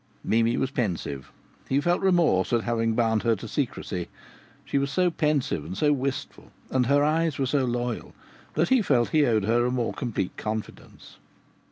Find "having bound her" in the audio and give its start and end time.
2.63-3.35